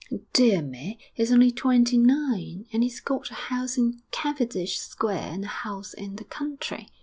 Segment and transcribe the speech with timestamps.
[0.33, 2.65] 'Dear me, he's only twenty nine....
[2.73, 6.87] And he's got a house in Cavendish Square and a house in the country.